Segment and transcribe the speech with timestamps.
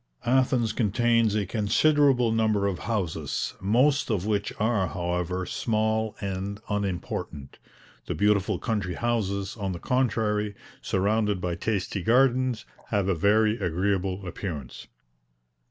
[0.25, 7.59] Athens contains a considerable number of houses, most of which are, however, small and unimportant;
[8.07, 14.25] the beautiful country houses, on the contrary, surrounded by tasty gardens, have a very agreeable
[14.27, 14.87] appearance.